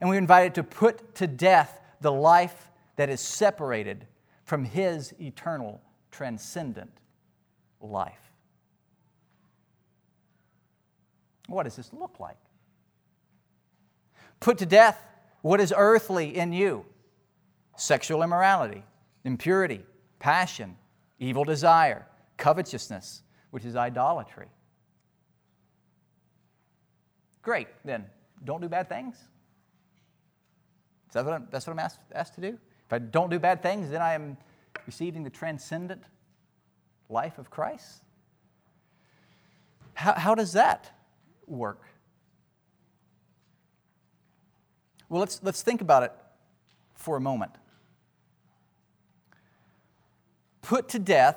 and 0.00 0.10
we 0.10 0.16
were 0.16 0.20
invited 0.20 0.54
to 0.56 0.62
put 0.62 1.14
to 1.16 1.26
death 1.26 1.80
the 2.00 2.12
life 2.12 2.68
that 2.96 3.08
is 3.08 3.20
separated 3.20 4.06
from 4.44 4.64
His 4.64 5.14
eternal, 5.18 5.80
transcendent 6.10 6.92
life. 7.80 8.23
What 11.46 11.64
does 11.64 11.76
this 11.76 11.92
look 11.92 12.18
like? 12.20 12.36
Put 14.40 14.58
to 14.58 14.66
death 14.66 15.02
what 15.42 15.60
is 15.60 15.72
earthly 15.76 16.36
in 16.36 16.52
you 16.52 16.84
sexual 17.76 18.22
immorality, 18.22 18.84
impurity, 19.24 19.84
passion, 20.18 20.76
evil 21.18 21.44
desire, 21.44 22.06
covetousness, 22.36 23.22
which 23.50 23.64
is 23.64 23.76
idolatry. 23.76 24.46
Great, 27.42 27.68
then, 27.84 28.06
don't 28.44 28.60
do 28.60 28.68
bad 28.68 28.88
things. 28.88 29.16
Is 29.16 31.14
that 31.14 31.24
what 31.24 31.34
I'm, 31.34 31.48
that's 31.50 31.66
what 31.66 31.72
I'm 31.72 31.78
asked, 31.78 32.00
asked 32.12 32.34
to 32.36 32.40
do? 32.40 32.58
If 32.86 32.92
I 32.92 32.98
don't 32.98 33.30
do 33.30 33.38
bad 33.38 33.62
things, 33.62 33.90
then 33.90 34.02
I 34.02 34.14
am 34.14 34.36
receiving 34.86 35.24
the 35.24 35.30
transcendent 35.30 36.02
life 37.08 37.38
of 37.38 37.50
Christ? 37.50 38.02
How, 39.94 40.14
how 40.14 40.34
does 40.34 40.52
that 40.52 40.90
work? 41.48 41.82
Well, 45.08 45.20
let's, 45.20 45.40
let's 45.42 45.62
think 45.62 45.80
about 45.80 46.02
it 46.02 46.12
for 46.94 47.16
a 47.16 47.20
moment. 47.20 47.52
Put 50.62 50.88
to 50.90 50.98
death 50.98 51.36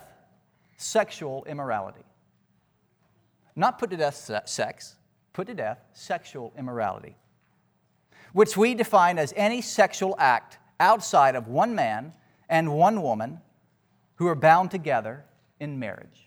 sexual 0.78 1.44
immorality. 1.46 2.06
Not 3.56 3.80
put 3.80 3.90
to 3.90 3.98
death 3.98 4.42
sex, 4.46 4.96
put 5.34 5.48
to 5.48 5.54
death 5.54 5.80
sexual 5.94 6.54
immorality 6.58 7.16
which 8.34 8.58
we 8.58 8.76
define 8.76 9.18
as 9.18 9.34
any 9.36 9.62
sexual 9.62 10.16
act 10.20 10.60
outside 10.80 11.36
of 11.36 11.48
one 11.48 11.74
man 11.74 12.14
and 12.50 12.72
one 12.72 13.02
woman 13.02 13.42
who 14.16 14.28
are 14.28 14.36
bound 14.36 14.72
together 14.72 15.26
in 15.60 15.80
marriage. 15.80 16.27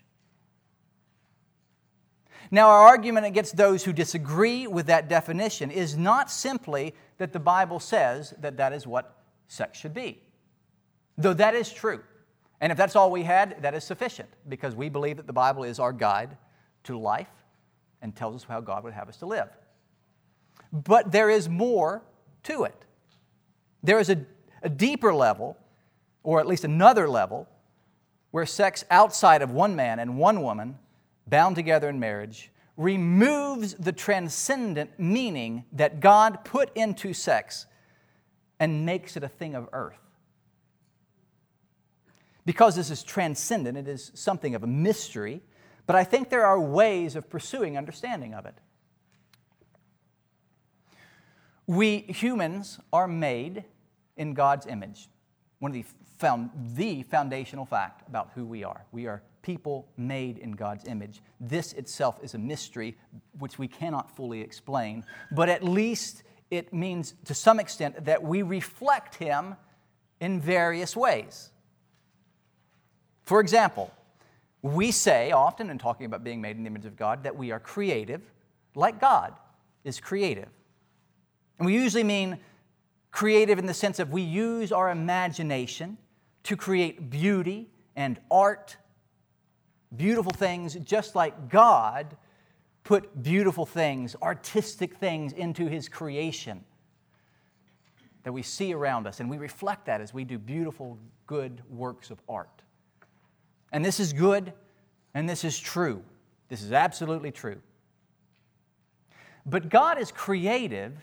Now, 2.50 2.68
our 2.68 2.88
argument 2.88 3.26
against 3.26 3.56
those 3.56 3.84
who 3.84 3.92
disagree 3.92 4.66
with 4.66 4.86
that 4.86 5.08
definition 5.08 5.70
is 5.70 5.96
not 5.96 6.30
simply 6.30 6.94
that 7.18 7.32
the 7.32 7.38
Bible 7.38 7.78
says 7.78 8.34
that 8.40 8.56
that 8.56 8.72
is 8.72 8.86
what 8.86 9.16
sex 9.46 9.78
should 9.78 9.94
be, 9.94 10.20
though 11.16 11.34
that 11.34 11.54
is 11.54 11.72
true. 11.72 12.00
And 12.60 12.72
if 12.72 12.76
that's 12.76 12.96
all 12.96 13.10
we 13.10 13.22
had, 13.22 13.62
that 13.62 13.74
is 13.74 13.84
sufficient 13.84 14.28
because 14.48 14.74
we 14.74 14.88
believe 14.88 15.16
that 15.16 15.26
the 15.26 15.32
Bible 15.32 15.64
is 15.64 15.78
our 15.78 15.92
guide 15.92 16.36
to 16.84 16.98
life 16.98 17.30
and 18.02 18.14
tells 18.14 18.34
us 18.34 18.44
how 18.44 18.60
God 18.60 18.84
would 18.84 18.92
have 18.92 19.08
us 19.08 19.18
to 19.18 19.26
live. 19.26 19.48
But 20.72 21.12
there 21.12 21.30
is 21.30 21.48
more 21.48 22.02
to 22.44 22.64
it. 22.64 22.84
There 23.82 23.98
is 23.98 24.10
a, 24.10 24.24
a 24.62 24.68
deeper 24.68 25.14
level, 25.14 25.56
or 26.22 26.40
at 26.40 26.46
least 26.46 26.64
another 26.64 27.08
level, 27.08 27.48
where 28.30 28.46
sex 28.46 28.84
outside 28.90 29.42
of 29.42 29.50
one 29.50 29.74
man 29.74 29.98
and 29.98 30.18
one 30.18 30.42
woman, 30.42 30.78
bound 31.30 31.56
together 31.56 31.88
in 31.88 32.00
marriage, 32.00 32.50
removes 32.76 33.74
the 33.74 33.92
transcendent 33.92 34.98
meaning 34.98 35.64
that 35.72 36.00
God 36.00 36.44
put 36.44 36.74
into 36.76 37.12
sex 37.12 37.66
and 38.58 38.84
makes 38.84 39.16
it 39.16 39.22
a 39.22 39.28
thing 39.28 39.54
of 39.54 39.68
earth. 39.72 39.98
Because 42.44 42.74
this 42.74 42.90
is 42.90 43.02
transcendent, 43.02 43.76
it 43.78 43.86
is 43.86 44.10
something 44.14 44.54
of 44.54 44.62
a 44.62 44.66
mystery, 44.66 45.42
but 45.86 45.94
I 45.94 46.04
think 46.04 46.30
there 46.30 46.46
are 46.46 46.60
ways 46.60 47.16
of 47.16 47.28
pursuing 47.28 47.76
understanding 47.76 48.34
of 48.34 48.46
it. 48.46 48.54
We 51.66 51.98
humans 52.08 52.80
are 52.92 53.06
made 53.06 53.64
in 54.16 54.34
God's 54.34 54.66
image. 54.66 55.08
One 55.60 55.70
of 55.70 55.74
the, 55.74 55.84
found, 56.18 56.50
the 56.74 57.02
foundational 57.04 57.66
fact 57.66 58.08
about 58.08 58.30
who 58.34 58.44
we 58.44 58.64
are. 58.64 58.84
We 58.90 59.06
are 59.06 59.22
people 59.42 59.88
made 59.96 60.38
in 60.38 60.52
God's 60.52 60.84
image. 60.86 61.22
This 61.40 61.72
itself 61.72 62.18
is 62.22 62.34
a 62.34 62.38
mystery 62.38 62.96
which 63.38 63.58
we 63.58 63.68
cannot 63.68 64.14
fully 64.14 64.40
explain, 64.40 65.04
but 65.32 65.48
at 65.48 65.64
least 65.64 66.22
it 66.50 66.72
means 66.72 67.14
to 67.24 67.34
some 67.34 67.60
extent 67.60 68.04
that 68.04 68.22
we 68.22 68.42
reflect 68.42 69.14
Him 69.16 69.56
in 70.20 70.40
various 70.40 70.96
ways. 70.96 71.50
For 73.24 73.40
example, 73.40 73.92
we 74.62 74.90
say 74.90 75.30
often 75.30 75.70
in 75.70 75.78
talking 75.78 76.06
about 76.06 76.24
being 76.24 76.40
made 76.40 76.56
in 76.56 76.64
the 76.64 76.68
image 76.68 76.84
of 76.84 76.96
God 76.96 77.22
that 77.22 77.36
we 77.36 77.50
are 77.52 77.60
creative, 77.60 78.20
like 78.74 79.00
God 79.00 79.34
is 79.84 80.00
creative. 80.00 80.48
And 81.58 81.66
we 81.66 81.74
usually 81.74 82.04
mean 82.04 82.38
creative 83.10 83.58
in 83.58 83.66
the 83.66 83.74
sense 83.74 83.98
of 83.98 84.10
we 84.10 84.22
use 84.22 84.72
our 84.72 84.90
imagination 84.90 85.98
to 86.44 86.56
create 86.56 87.10
beauty 87.10 87.68
and 87.96 88.18
art, 88.30 88.76
beautiful 89.96 90.32
things, 90.32 90.74
just 90.76 91.14
like 91.14 91.48
God 91.48 92.16
put 92.84 93.22
beautiful 93.22 93.66
things, 93.66 94.16
artistic 94.22 94.96
things 94.96 95.32
into 95.32 95.66
His 95.66 95.88
creation 95.88 96.64
that 98.22 98.32
we 98.32 98.42
see 98.42 98.72
around 98.74 99.06
us. 99.06 99.20
And 99.20 99.30
we 99.30 99.38
reflect 99.38 99.86
that 99.86 100.00
as 100.00 100.12
we 100.12 100.24
do 100.24 100.38
beautiful, 100.38 100.98
good 101.26 101.62
works 101.68 102.10
of 102.10 102.20
art. 102.28 102.62
And 103.72 103.84
this 103.84 104.00
is 104.00 104.12
good 104.12 104.52
And 105.14 105.28
this 105.28 105.44
is 105.44 105.58
true. 105.58 106.02
This 106.48 106.62
is 106.62 106.72
absolutely 106.72 107.30
true. 107.30 107.60
But 109.46 109.68
God 109.68 109.98
is 109.98 110.12
creative 110.12 110.96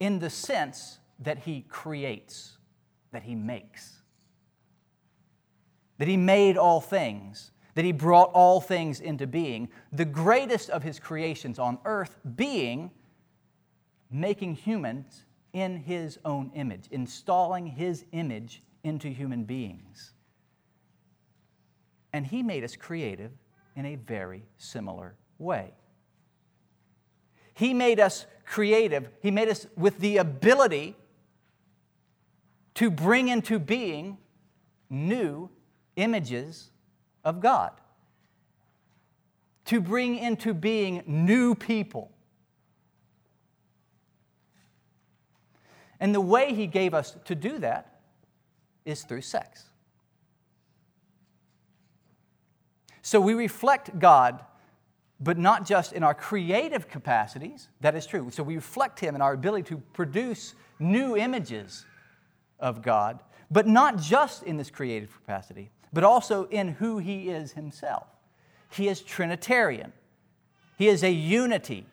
in 0.00 0.18
the 0.18 0.30
sense 0.30 0.98
that 1.20 1.38
He 1.38 1.64
creates, 1.68 2.58
that 3.12 3.22
He 3.22 3.34
makes, 3.34 4.02
that 5.98 6.08
He 6.08 6.16
made 6.16 6.56
all 6.58 6.80
things, 6.80 7.52
that 7.76 7.84
He 7.84 7.92
brought 7.92 8.30
all 8.32 8.60
things 8.60 9.00
into 9.00 9.26
being, 9.26 9.68
the 9.92 10.06
greatest 10.06 10.70
of 10.70 10.82
His 10.82 10.98
creations 10.98 11.58
on 11.58 11.78
earth 11.84 12.18
being 12.34 12.90
making 14.10 14.54
humans 14.54 15.26
in 15.52 15.76
His 15.76 16.18
own 16.24 16.50
image, 16.54 16.86
installing 16.90 17.66
His 17.66 18.06
image 18.12 18.62
into 18.82 19.08
human 19.08 19.44
beings. 19.44 20.12
And 22.14 22.26
He 22.26 22.42
made 22.42 22.64
us 22.64 22.76
creative 22.76 23.32
in 23.76 23.84
a 23.84 23.96
very 23.96 24.42
similar 24.56 25.14
way. 25.38 25.74
He 27.52 27.74
made 27.74 28.00
us 28.00 28.24
creative, 28.46 29.10
He 29.20 29.30
made 29.30 29.48
us 29.48 29.66
with 29.76 29.98
the 29.98 30.16
ability 30.16 30.96
to 32.76 32.90
bring 32.90 33.28
into 33.28 33.58
being 33.58 34.16
new 34.88 35.50
images 35.96 36.70
of 37.26 37.40
God, 37.40 37.72
to 39.66 39.82
bring 39.82 40.16
into 40.16 40.54
being 40.54 41.02
new 41.06 41.54
people. 41.54 42.10
And 46.00 46.14
the 46.14 46.20
way 46.20 46.54
He 46.54 46.66
gave 46.66 46.94
us 46.94 47.16
to 47.24 47.34
do 47.34 47.58
that 47.58 48.00
is 48.86 49.02
through 49.02 49.22
sex. 49.22 49.64
So 53.02 53.20
we 53.20 53.34
reflect 53.34 53.98
God 53.98 54.42
but 55.18 55.38
not 55.38 55.66
just 55.66 55.92
in 55.92 56.02
our 56.02 56.14
creative 56.14 56.88
capacities. 56.88 57.68
That 57.80 57.94
is 57.94 58.06
true. 58.06 58.30
So 58.30 58.42
we 58.42 58.56
reflect 58.56 59.00
Him 59.00 59.14
in 59.14 59.22
our 59.22 59.32
ability 59.32 59.68
to 59.70 59.78
produce 59.92 60.54
new 60.78 61.16
images 61.16 61.86
of 62.60 62.82
God, 62.82 63.20
but 63.50 63.66
not 63.66 63.98
just 63.98 64.42
in 64.42 64.56
this 64.56 64.70
creative 64.70 65.14
capacity, 65.14 65.70
but 65.92 66.04
also 66.04 66.46
in 66.48 66.68
who 66.68 66.98
He 66.98 67.28
is 67.28 67.52
Himself. 67.52 68.06
He 68.70 68.88
is 68.88 69.00
Trinitarian, 69.00 69.92
He 70.76 70.88
is 70.88 71.02
a 71.02 71.10
unity, 71.10 71.86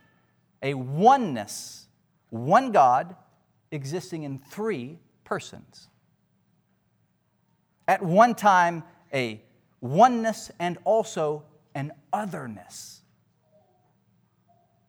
a 0.62 0.74
oneness, 0.74 1.88
one 2.30 2.72
God 2.72 3.16
existing 3.72 4.24
in 4.24 4.40
three 4.40 5.00
persons. 5.24 5.88
At 7.88 8.02
one 8.02 8.34
time, 8.36 8.84
a 9.14 9.42
oneness 9.82 10.52
and 10.60 10.78
also 10.86 11.44
an 11.76 11.92
otherness 12.14 13.02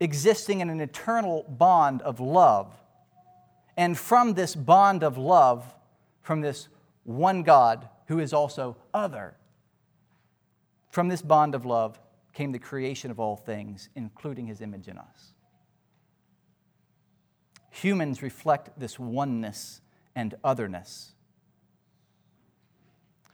existing 0.00 0.60
in 0.60 0.70
an 0.70 0.80
eternal 0.80 1.44
bond 1.48 2.02
of 2.02 2.20
love. 2.20 2.74
And 3.76 3.98
from 3.98 4.34
this 4.34 4.54
bond 4.54 5.02
of 5.02 5.18
love, 5.18 5.74
from 6.22 6.40
this 6.40 6.68
one 7.04 7.42
God 7.42 7.88
who 8.06 8.18
is 8.18 8.32
also 8.32 8.76
other, 8.92 9.36
from 10.90 11.08
this 11.08 11.22
bond 11.22 11.54
of 11.54 11.64
love 11.64 11.98
came 12.32 12.52
the 12.52 12.58
creation 12.58 13.10
of 13.10 13.20
all 13.20 13.36
things, 13.36 13.88
including 13.94 14.46
his 14.46 14.60
image 14.60 14.88
in 14.88 14.98
us. 14.98 15.32
Humans 17.70 18.22
reflect 18.22 18.78
this 18.78 18.98
oneness 18.98 19.80
and 20.14 20.34
otherness. 20.44 21.12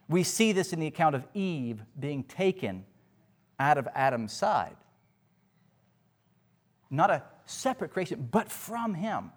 We 0.08 0.22
see 0.22 0.52
this 0.52 0.72
in 0.72 0.80
the 0.80 0.86
account 0.86 1.14
of 1.14 1.26
Eve 1.34 1.82
being 1.98 2.24
taken 2.24 2.84
out 3.58 3.78
of 3.78 3.86
Adam's 3.94 4.32
side 4.32 4.76
not 6.90 7.10
a 7.10 7.22
separate 7.46 7.92
creation, 7.92 8.28
but 8.30 8.50
from 8.50 8.94
Him. 8.94 9.30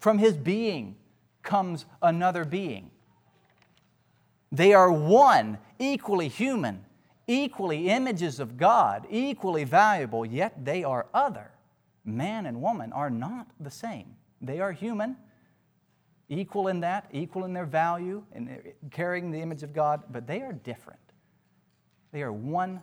From 0.00 0.18
His 0.18 0.36
being 0.36 0.96
comes 1.42 1.86
another 2.02 2.44
being. 2.44 2.90
They 4.52 4.74
are 4.74 4.90
one, 4.90 5.58
equally 5.78 6.28
human, 6.28 6.84
equally 7.26 7.88
images 7.88 8.40
of 8.40 8.56
God, 8.56 9.06
equally 9.08 9.64
valuable, 9.64 10.26
yet 10.26 10.64
they 10.64 10.82
are 10.82 11.06
other. 11.14 11.52
Man 12.04 12.46
and 12.46 12.60
woman 12.60 12.92
are 12.92 13.10
not 13.10 13.46
the 13.60 13.70
same. 13.70 14.16
They 14.40 14.58
are 14.60 14.72
human, 14.72 15.16
equal 16.28 16.68
in 16.68 16.80
that, 16.80 17.08
equal 17.12 17.44
in 17.44 17.52
their 17.52 17.66
value, 17.66 18.24
and 18.32 18.60
carrying 18.90 19.30
the 19.30 19.40
image 19.40 19.62
of 19.62 19.72
God, 19.72 20.02
but 20.10 20.26
they 20.26 20.40
are 20.40 20.52
different. 20.52 21.00
They 22.12 22.22
are 22.22 22.32
one, 22.32 22.80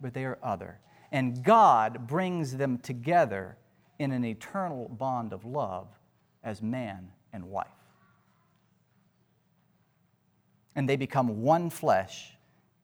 but 0.00 0.12
they 0.12 0.24
are 0.24 0.38
other. 0.42 0.80
And 1.12 1.42
God 1.42 2.06
brings 2.06 2.56
them 2.56 2.78
together 2.78 3.56
in 3.98 4.12
an 4.12 4.24
eternal 4.24 4.88
bond 4.88 5.32
of 5.32 5.44
love 5.44 5.88
as 6.42 6.60
man 6.60 7.10
and 7.32 7.44
wife. 7.44 7.68
And 10.76 10.88
they 10.88 10.96
become 10.96 11.42
one 11.42 11.70
flesh 11.70 12.36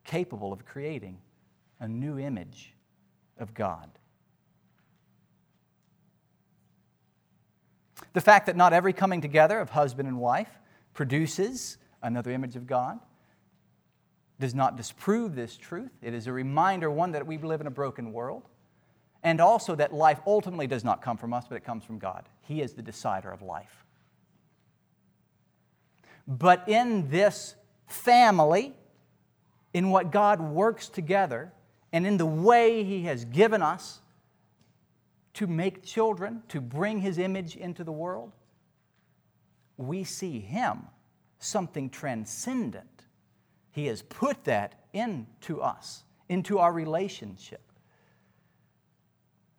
capable 0.02 0.52
of 0.52 0.64
creating 0.64 1.18
a 1.78 1.86
new 1.86 2.18
image 2.18 2.74
of 3.38 3.54
God. 3.54 3.88
The 8.14 8.20
fact 8.20 8.46
that 8.46 8.56
not 8.56 8.72
every 8.72 8.92
coming 8.92 9.20
together 9.20 9.60
of 9.60 9.70
husband 9.70 10.08
and 10.08 10.18
wife 10.18 10.50
produces 10.94 11.78
another 12.02 12.30
image 12.30 12.56
of 12.56 12.66
God 12.66 12.98
does 14.40 14.54
not 14.54 14.76
disprove 14.76 15.34
this 15.34 15.56
truth. 15.56 15.92
It 16.02 16.14
is 16.14 16.26
a 16.26 16.32
reminder, 16.32 16.90
one, 16.90 17.12
that 17.12 17.26
we 17.26 17.38
live 17.38 17.60
in 17.60 17.66
a 17.66 17.70
broken 17.70 18.12
world, 18.12 18.48
and 19.22 19.40
also 19.40 19.74
that 19.76 19.94
life 19.94 20.20
ultimately 20.26 20.66
does 20.66 20.82
not 20.82 21.00
come 21.00 21.16
from 21.16 21.32
us, 21.32 21.44
but 21.48 21.56
it 21.56 21.64
comes 21.64 21.84
from 21.84 21.98
God. 21.98 22.28
He 22.40 22.60
is 22.60 22.72
the 22.72 22.82
decider 22.82 23.30
of 23.30 23.40
life. 23.40 23.84
But 26.26 26.68
in 26.68 27.08
this 27.08 27.54
family, 27.92 28.74
in 29.74 29.90
what 29.90 30.10
God 30.10 30.40
works 30.40 30.88
together, 30.88 31.52
and 31.92 32.06
in 32.06 32.16
the 32.16 32.26
way 32.26 32.84
He 32.84 33.04
has 33.04 33.24
given 33.24 33.62
us 33.62 34.00
to 35.34 35.46
make 35.46 35.82
children, 35.82 36.42
to 36.48 36.60
bring 36.60 37.00
His 37.00 37.18
image 37.18 37.56
into 37.56 37.84
the 37.84 37.92
world, 37.92 38.32
we 39.76 40.04
see 40.04 40.40
Him, 40.40 40.82
something 41.38 41.88
transcendent 41.88 42.86
he 43.72 43.86
has 43.86 44.02
put 44.02 44.44
that 44.44 44.74
into 44.92 45.60
us, 45.60 46.04
into 46.28 46.58
our 46.58 46.72
relationship, 46.72 47.62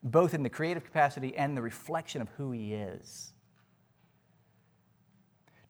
both 0.04 0.36
in 0.36 0.44
the 0.44 0.50
creative 0.50 0.86
capacity 0.86 1.36
and 1.36 1.58
the 1.58 1.62
reflection 1.62 2.22
of 2.22 2.30
who 2.38 2.52
He 2.52 2.76
is. 2.76 3.34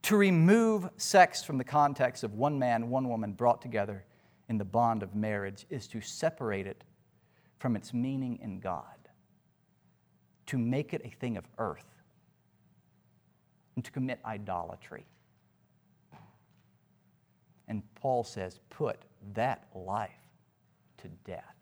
To 0.03 0.17
remove 0.17 0.89
sex 0.97 1.43
from 1.43 1.57
the 1.57 1.63
context 1.63 2.23
of 2.23 2.33
one 2.33 2.59
man, 2.59 2.89
one 2.89 3.07
woman 3.07 3.31
brought 3.31 3.61
together 3.61 4.03
in 4.49 4.57
the 4.57 4.65
bond 4.65 5.01
of 5.01 5.15
marriage 5.15 5.65
is 5.69 5.87
to 5.87 6.01
separate 6.01 6.67
it 6.67 6.83
from 7.57 7.77
its 7.77 7.93
meaning 7.93 8.37
in 8.41 8.59
God, 8.59 8.83
to 10.47 10.57
make 10.57 10.93
it 10.93 11.01
a 11.05 11.09
thing 11.09 11.37
of 11.37 11.45
earth, 11.57 11.85
and 13.75 13.85
to 13.85 13.91
commit 13.91 14.19
idolatry. 14.25 15.05
And 17.69 17.81
Paul 17.95 18.25
says, 18.25 18.59
put 18.69 18.99
that 19.33 19.67
life 19.73 20.11
to 20.97 21.07
death. 21.23 21.55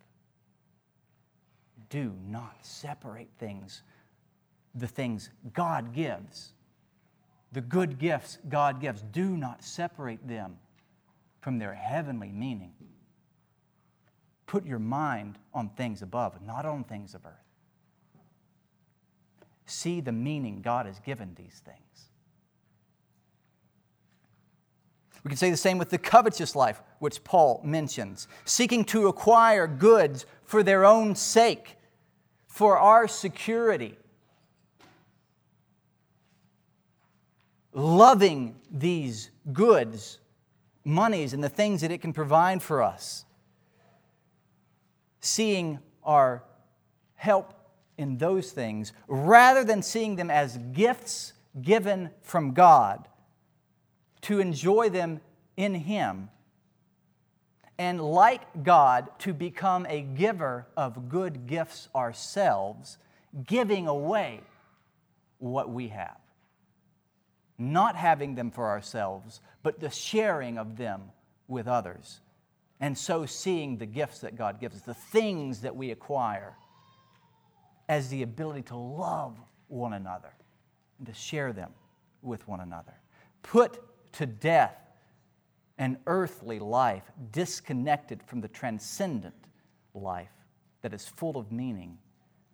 Do 1.89 2.15
not 2.27 2.58
separate 2.63 3.30
things, 3.38 3.84
the 4.73 4.88
things 4.88 5.30
God 5.54 5.93
gives, 5.93 6.54
the 7.52 7.62
good 7.62 8.00
gifts 8.00 8.38
God 8.48 8.80
gives. 8.80 9.02
Do 9.02 9.38
not 9.38 9.64
separate 9.64 10.28
them 10.28 10.58
from 11.42 11.60
their 11.60 11.74
heavenly 11.74 12.32
meaning. 12.32 12.74
Put 14.46 14.66
your 14.66 14.80
mind 14.80 15.38
on 15.54 15.70
things 15.70 16.02
above, 16.02 16.42
not 16.46 16.66
on 16.66 16.84
things 16.84 17.14
of 17.14 17.26
earth. 17.26 17.34
See 19.66 20.02
the 20.02 20.12
meaning 20.12 20.62
God 20.62 20.86
has 20.86 21.00
given 21.00 21.36
these 21.36 21.62
things. 21.64 21.78
We 25.24 25.30
can 25.30 25.38
say 25.38 25.52
the 25.52 25.58
same 25.58 25.78
with 25.78 25.90
the 25.90 25.98
covetous 25.98 26.56
life, 26.56 26.82
which 27.00 27.24
Paul 27.24 27.62
mentions, 27.64 28.28
seeking 28.44 28.84
to 28.86 29.08
acquire 29.08 29.68
goods 29.68 30.26
for 30.44 30.64
their 30.64 30.84
own 30.84 31.16
sake, 31.16 31.78
for 32.48 32.78
our 32.78 33.08
security. 33.08 33.98
Loving 37.73 38.55
these 38.69 39.29
goods, 39.53 40.19
monies, 40.84 41.34
and 41.34 41.43
the 41.43 41.49
things 41.49 41.81
that 41.81 41.91
it 41.91 42.01
can 42.01 42.13
provide 42.13 42.62
for 42.62 42.81
us. 42.81 43.25
Seeing 45.19 45.79
our 46.03 46.43
help 47.15 47.53
in 47.97 48.17
those 48.17 48.51
things 48.51 48.93
rather 49.07 49.63
than 49.63 49.81
seeing 49.81 50.15
them 50.15 50.31
as 50.31 50.57
gifts 50.73 51.34
given 51.62 52.10
from 52.21 52.53
God 52.53 53.07
to 54.21 54.39
enjoy 54.39 54.89
them 54.89 55.21
in 55.55 55.75
Him 55.75 56.29
and 57.81 57.99
like 57.99 58.63
God, 58.63 59.10
to 59.17 59.34
become 59.34 59.88
a 59.89 60.01
giver 60.01 60.67
of 60.77 61.10
good 61.10 61.47
gifts 61.47 61.89
ourselves, 61.95 62.99
giving 63.47 63.88
away 63.88 64.41
what 65.39 65.67
we 65.71 65.88
have. 65.88 66.20
Not 67.62 67.95
having 67.95 68.36
them 68.36 68.50
for 68.50 68.69
ourselves, 68.69 69.39
but 69.62 69.80
the 69.80 69.91
sharing 69.91 70.58
of 70.58 70.78
them 70.78 71.12
with 71.47 71.67
others. 71.67 72.21
And 72.80 72.97
so 72.97 73.28
seeing 73.28 73.78
the 73.78 73.86
gifts 73.86 74.19
that 74.19 74.36
God 74.36 74.60
gives 74.60 74.78
us, 74.78 74.82
the 74.82 74.95
things 74.95 75.62
that 75.62 75.76
we 75.76 75.91
acquire, 75.91 76.56
as 77.88 78.10
the 78.10 78.24
ability 78.24 78.63
to 78.63 78.76
love 78.76 79.38
one 79.67 79.93
another 79.93 80.34
and 80.97 81.06
to 81.08 81.13
share 81.13 81.54
them 81.54 81.71
with 82.21 82.47
one 82.47 82.62
another. 82.62 82.93
Put 83.43 83.80
to 84.13 84.26
death 84.26 84.76
an 85.78 85.97
earthly 86.08 86.58
life 86.58 87.04
disconnected 87.32 88.24
from 88.24 88.41
the 88.41 88.47
transcendent 88.47 89.36
life 89.93 90.32
that 90.82 90.93
is 90.93 91.08
full 91.08 91.38
of 91.38 91.52
meaning 91.52 91.97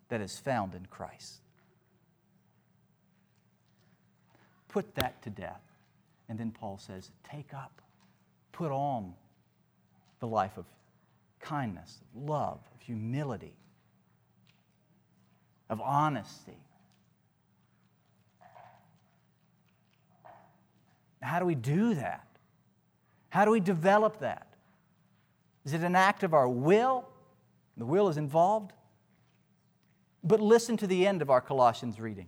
that 0.10 0.22
is 0.22 0.38
found 0.38 0.74
in 0.74 0.86
Christ. 0.88 1.42
Put 4.68 4.96
that 4.96 5.22
to 5.24 5.30
death. 5.30 5.62
And 6.30 6.38
then 6.38 6.52
Paul 6.52 6.78
says, 6.78 7.12
take 7.30 7.54
up, 7.54 7.82
put 8.52 8.72
on 8.72 9.14
the 10.20 10.28
life 10.28 10.58
of 10.58 10.66
kindness, 11.40 12.00
love, 12.16 12.60
of 12.76 12.82
humility, 12.82 13.54
of 15.70 15.80
honesty. 15.80 16.58
How 21.22 21.40
do 21.40 21.46
we 21.46 21.56
do 21.56 21.94
that? 21.96 22.26
How 23.30 23.46
do 23.46 23.52
we 23.52 23.60
develop 23.60 24.20
that? 24.20 24.48
Is 25.66 25.74
it 25.74 25.82
an 25.82 25.96
act 25.96 26.24
of 26.24 26.34
our 26.34 26.48
will? 26.48 27.06
The 27.76 27.86
will 27.86 28.08
is 28.08 28.18
involved. 28.18 28.72
But 30.24 30.40
listen 30.40 30.78
to 30.78 30.88
the 30.88 31.06
end 31.06 31.22
of 31.22 31.30
our 31.30 31.42
Colossians 31.42 32.00
reading. 32.00 32.28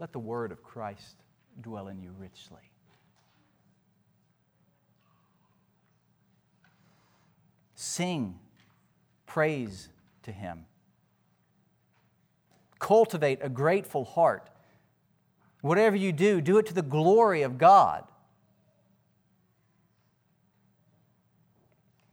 Let 0.00 0.12
the 0.12 0.18
word 0.18 0.50
of 0.50 0.62
Christ 0.62 1.16
dwell 1.60 1.88
in 1.88 2.00
you 2.00 2.10
richly. 2.18 2.62
Sing 7.74 8.38
praise 9.26 9.90
to 10.22 10.32
Him. 10.32 10.64
Cultivate 12.78 13.40
a 13.42 13.50
grateful 13.50 14.06
heart. 14.06 14.48
Whatever 15.60 15.96
you 15.96 16.12
do, 16.12 16.40
do 16.40 16.56
it 16.56 16.64
to 16.66 16.74
the 16.74 16.82
glory 16.82 17.42
of 17.42 17.58
God. 17.58 18.04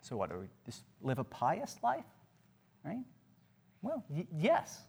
So, 0.02 0.18
what 0.18 0.30
are 0.32 0.40
we 0.40 0.48
just 0.66 0.84
live 1.02 1.20
a 1.20 1.24
pious 1.24 1.78
life? 1.82 2.04
Right? 2.84 3.04
Well, 3.82 4.04
y- 4.10 4.28
yes. 4.38 4.82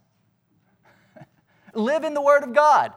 Live 1.78 2.04
in 2.04 2.14
the 2.14 2.20
Word 2.20 2.42
of 2.42 2.52
God. 2.52 2.92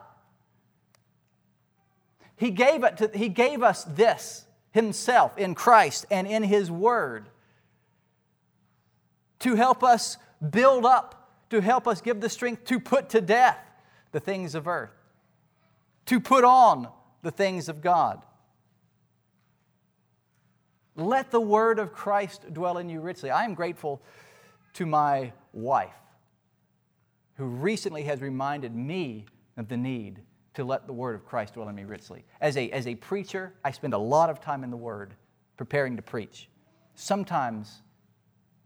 He 2.36 2.50
gave, 2.50 2.82
it 2.84 2.96
to, 2.98 3.10
he 3.14 3.28
gave 3.28 3.62
us 3.62 3.84
this 3.84 4.44
Himself 4.72 5.38
in 5.38 5.54
Christ 5.54 6.06
and 6.10 6.26
in 6.26 6.42
His 6.42 6.70
Word 6.70 7.28
to 9.40 9.54
help 9.54 9.82
us 9.82 10.18
build 10.50 10.84
up, 10.84 11.30
to 11.50 11.60
help 11.60 11.86
us 11.86 12.00
give 12.00 12.20
the 12.20 12.28
strength 12.28 12.64
to 12.64 12.80
put 12.80 13.10
to 13.10 13.20
death 13.20 13.58
the 14.12 14.20
things 14.20 14.54
of 14.54 14.68
earth, 14.68 14.92
to 16.06 16.20
put 16.20 16.44
on 16.44 16.88
the 17.22 17.30
things 17.30 17.68
of 17.68 17.80
God. 17.80 18.22
Let 20.94 21.30
the 21.30 21.40
word 21.40 21.78
of 21.78 21.92
Christ 21.92 22.52
dwell 22.52 22.78
in 22.78 22.88
you 22.88 23.00
richly. 23.00 23.30
I 23.30 23.44
am 23.44 23.54
grateful 23.54 24.02
to 24.74 24.86
my 24.86 25.32
wife, 25.52 25.94
who 27.42 27.48
recently 27.48 28.04
has 28.04 28.20
reminded 28.20 28.72
me 28.72 29.26
of 29.56 29.68
the 29.68 29.76
need 29.76 30.20
to 30.54 30.62
let 30.62 30.86
the 30.86 30.92
word 30.92 31.16
of 31.16 31.26
Christ 31.26 31.54
dwell 31.54 31.68
in 31.68 31.74
me 31.74 31.82
richly. 31.82 32.24
As 32.40 32.56
a, 32.56 32.70
as 32.70 32.86
a 32.86 32.94
preacher, 32.94 33.52
I 33.64 33.72
spend 33.72 33.94
a 33.94 33.98
lot 33.98 34.30
of 34.30 34.40
time 34.40 34.62
in 34.62 34.70
the 34.70 34.76
word 34.76 35.14
preparing 35.56 35.96
to 35.96 36.02
preach. 36.02 36.48
Sometimes 36.94 37.82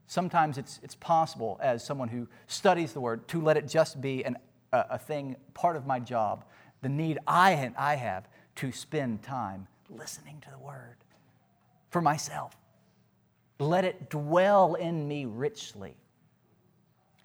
Sometimes 0.06 0.56
it's, 0.56 0.78
it's 0.82 0.94
possible, 0.94 1.58
as 1.60 1.84
someone 1.84 2.08
who 2.08 2.28
studies 2.46 2.92
the 2.92 3.00
Word, 3.00 3.26
to 3.28 3.40
let 3.40 3.56
it 3.56 3.66
just 3.66 4.00
be 4.00 4.24
an, 4.24 4.36
a, 4.72 4.84
a 4.90 4.98
thing, 4.98 5.34
part 5.52 5.74
of 5.74 5.84
my 5.84 5.98
job, 5.98 6.44
the 6.80 6.88
need 6.88 7.18
I, 7.26 7.72
I 7.76 7.96
have 7.96 8.28
to 8.56 8.70
spend 8.70 9.24
time 9.24 9.66
listening 9.90 10.40
to 10.42 10.50
the 10.50 10.58
Word 10.58 10.96
for 11.90 12.00
myself. 12.00 12.56
Let 13.58 13.84
it 13.84 14.08
dwell 14.08 14.74
in 14.74 15.08
me 15.08 15.24
richly, 15.24 15.96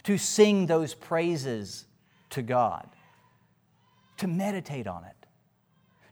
to 0.03 0.17
sing 0.17 0.65
those 0.65 0.93
praises 0.93 1.85
to 2.31 2.41
God, 2.41 2.89
to 4.17 4.27
meditate 4.27 4.87
on 4.87 5.03
it, 5.03 5.27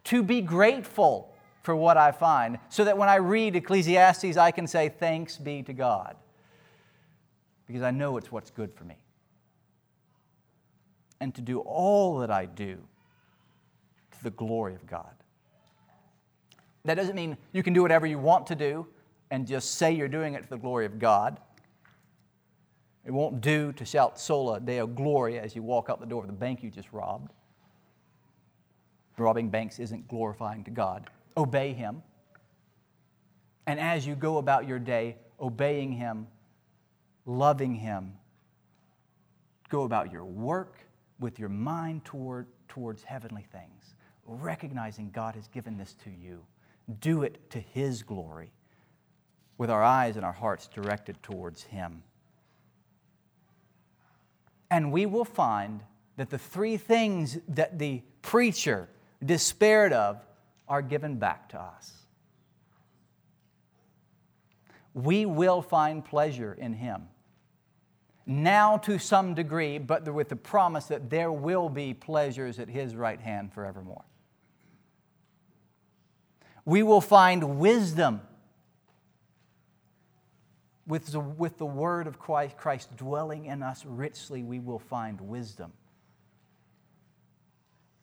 to 0.05 0.23
be 0.23 0.41
grateful 0.41 1.33
for 1.63 1.75
what 1.75 1.97
I 1.97 2.11
find, 2.11 2.57
so 2.69 2.83
that 2.83 2.97
when 2.97 3.09
I 3.09 3.15
read 3.15 3.55
Ecclesiastes, 3.55 4.37
I 4.37 4.51
can 4.51 4.67
say, 4.67 4.89
Thanks 4.89 5.37
be 5.37 5.61
to 5.63 5.73
God 5.73 6.15
because 7.69 7.83
I 7.83 7.91
know 7.91 8.17
it's 8.17 8.31
what's 8.31 8.49
good 8.49 8.73
for 8.73 8.83
me. 8.83 8.95
And 11.21 11.35
to 11.35 11.41
do 11.41 11.59
all 11.59 12.17
that 12.17 12.31
I 12.31 12.47
do 12.47 12.79
to 14.11 14.23
the 14.23 14.31
glory 14.31 14.73
of 14.73 14.87
God. 14.87 15.11
That 16.83 16.95
doesn't 16.95 17.15
mean 17.15 17.37
you 17.51 17.61
can 17.61 17.73
do 17.73 17.83
whatever 17.83 18.07
you 18.07 18.17
want 18.17 18.47
to 18.47 18.55
do 18.55 18.87
and 19.29 19.45
just 19.45 19.75
say 19.75 19.91
you're 19.91 20.07
doing 20.07 20.33
it 20.33 20.41
to 20.41 20.49
the 20.49 20.57
glory 20.57 20.87
of 20.87 20.97
God. 20.97 21.39
It 23.09 23.13
won't 23.13 23.41
do 23.41 23.73
to 23.73 23.85
shout 23.85 24.19
sola 24.19 24.59
deo 24.59 24.85
gloria 24.85 25.41
as 25.41 25.55
you 25.55 25.63
walk 25.63 25.89
out 25.89 25.99
the 25.99 26.05
door 26.05 26.21
of 26.21 26.27
the 26.27 26.33
bank 26.33 26.61
you 26.61 26.69
just 26.69 26.93
robbed. 26.93 27.31
Robbing 29.17 29.49
banks 29.49 29.79
isn't 29.79 30.07
glorifying 30.07 30.63
to 30.65 30.69
God. 30.69 31.09
Obey 31.35 31.73
Him. 31.73 32.03
And 33.65 33.79
as 33.79 34.05
you 34.05 34.13
go 34.13 34.37
about 34.37 34.67
your 34.67 34.77
day, 34.77 35.15
obeying 35.39 35.91
Him 35.91 36.27
loving 37.25 37.73
Him. 37.73 38.13
Go 39.69 39.85
about 39.85 40.11
your 40.11 40.25
work 40.25 40.77
with 41.19 41.39
your 41.39 41.49
mind 41.49 42.05
toward, 42.05 42.45
towards 42.67 43.01
heavenly 43.01 43.47
things, 43.51 43.95
recognizing 44.27 45.09
God 45.09 45.33
has 45.33 45.47
given 45.47 45.79
this 45.79 45.95
to 46.03 46.11
you. 46.11 46.45
Do 47.01 47.23
it 47.23 47.49
to 47.49 47.59
His 47.59 48.03
glory, 48.03 48.51
with 49.57 49.71
our 49.71 49.83
eyes 49.83 50.15
and 50.15 50.23
our 50.23 50.31
hearts 50.31 50.67
directed 50.67 51.23
towards 51.23 51.63
Him. 51.63 52.03
And 54.71 54.91
we 54.91 55.05
will 55.05 55.25
find 55.25 55.81
that 56.17 56.29
the 56.29 56.37
three 56.37 56.77
things 56.77 57.37
that 57.47 57.79
the 57.79 58.01
preacher 58.21 58.89
despaired 59.23 59.93
of 59.93 60.23
are 60.67 60.81
given 60.81 61.15
back 61.15 61.49
to 61.49 61.59
us. 61.59 61.93
We 64.93 65.25
will 65.25 65.61
find 65.61 66.03
pleasure 66.03 66.53
in 66.53 66.73
Him 66.73 67.07
now 68.29 68.77
to 68.77 68.99
some 68.99 69.33
degree, 69.33 69.79
but 69.79 70.07
with 70.13 70.29
the 70.29 70.35
promise 70.35 70.85
that 70.85 71.09
there 71.09 71.31
will 71.31 71.67
be 71.67 71.95
pleasures 71.95 72.59
at 72.59 72.69
his 72.69 72.95
right 72.95 73.19
hand 73.19 73.51
forevermore. 73.51 74.05
We 76.63 76.83
will 76.83 77.01
find 77.01 77.57
wisdom 77.59 78.21
with 80.89 81.05
the, 81.05 81.19
with 81.19 81.57
the 81.59 81.65
word 81.65 82.07
of 82.07 82.19
Christ, 82.19 82.57
Christ 82.57 82.97
dwelling 82.97 83.45
in 83.45 83.61
us 83.61 83.85
richly, 83.85 84.43
we 84.43 84.59
will 84.59 84.79
find 84.79 85.21
wisdom. 85.21 85.71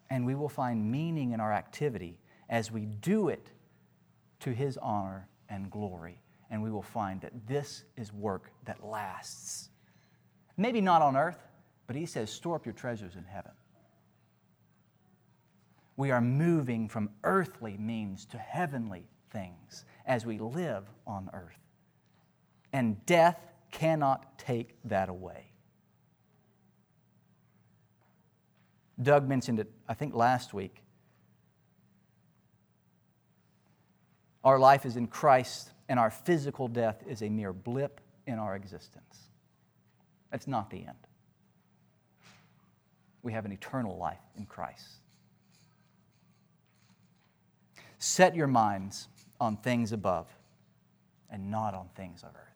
And 0.09 0.25
we 0.25 0.37
will 0.37 0.49
find 0.49 0.90
meaning 0.90 1.33
in 1.33 1.40
our 1.40 1.53
activity 1.53 2.16
as 2.49 2.70
we 2.70 2.87
do 2.87 3.29
it 3.29 3.51
to 4.40 4.53
his 4.53 4.79
honor 4.79 5.29
and 5.49 5.68
glory 5.68 6.22
and 6.49 6.62
we 6.62 6.70
will 6.70 6.81
find 6.81 7.20
that 7.22 7.33
this 7.49 7.83
is 7.96 8.12
work 8.12 8.53
that 8.66 8.85
lasts. 8.85 9.68
Maybe 10.57 10.81
not 10.81 11.03
on 11.03 11.16
earth, 11.16 11.38
but 11.88 11.96
he 11.96 12.07
says, 12.07 12.31
store 12.31 12.55
up 12.55 12.64
your 12.64 12.72
treasures 12.72 13.16
in 13.16 13.25
heaven. 13.25 13.51
We 15.96 16.12
are 16.12 16.20
moving 16.20 16.88
from 16.88 17.11
earthly 17.25 17.77
means 17.79 18.27
to 18.27 18.38
heavenly 18.38 19.09
things 19.31 19.85
as 20.07 20.25
we 20.25 20.38
live 20.38 20.85
on 21.05 21.31
earth. 21.33 21.65
And 22.76 23.06
death 23.06 23.40
cannot 23.70 24.38
take 24.38 24.76
that 24.84 25.08
away. 25.08 25.46
Doug 29.00 29.26
mentioned 29.26 29.60
it, 29.60 29.70
I 29.88 29.94
think, 29.94 30.14
last 30.14 30.52
week. 30.52 30.82
Our 34.44 34.58
life 34.58 34.84
is 34.84 34.98
in 34.98 35.06
Christ, 35.06 35.70
and 35.88 35.98
our 35.98 36.10
physical 36.10 36.68
death 36.68 37.02
is 37.08 37.22
a 37.22 37.30
mere 37.30 37.54
blip 37.54 37.98
in 38.26 38.38
our 38.38 38.54
existence. 38.54 39.20
That's 40.30 40.46
not 40.46 40.68
the 40.68 40.80
end. 40.80 41.06
We 43.22 43.32
have 43.32 43.46
an 43.46 43.52
eternal 43.52 43.96
life 43.96 44.20
in 44.36 44.44
Christ. 44.44 44.86
Set 47.98 48.36
your 48.36 48.48
minds 48.48 49.08
on 49.40 49.56
things 49.56 49.92
above 49.92 50.28
and 51.30 51.50
not 51.50 51.72
on 51.72 51.88
things 51.96 52.22
of 52.22 52.28
earth. 52.36 52.56